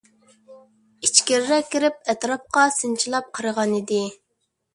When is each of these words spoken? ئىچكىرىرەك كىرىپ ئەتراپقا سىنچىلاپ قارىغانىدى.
ئىچكىرىرەك 1.07 1.69
كىرىپ 1.75 2.09
ئەتراپقا 2.15 2.65
سىنچىلاپ 2.79 3.29
قارىغانىدى. 3.41 4.03